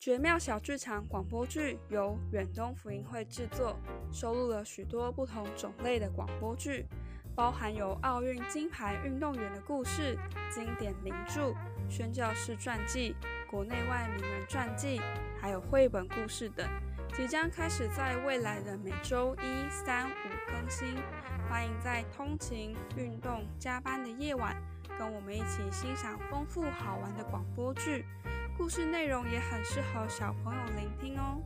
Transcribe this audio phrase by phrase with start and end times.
[0.00, 3.76] 绝妙小剧场广播剧由远东福音会制作，
[4.10, 6.86] 收录了许多不同种类的广播剧，
[7.36, 10.18] 包含有奥运金牌运动员的故事、
[10.50, 11.54] 经典名著、
[11.86, 13.14] 宣教士传记、
[13.46, 14.98] 国内外名人传记，
[15.38, 16.66] 还有绘本故事等，
[17.14, 20.96] 即将开始在未来的每周一、三、五更新。
[21.46, 24.56] 欢迎在通勤、运动、加班的夜晚，
[24.98, 28.06] 跟我们一起欣赏丰富好玩的广播剧。
[28.60, 31.40] 故事内容也很适合小朋友聆听哦。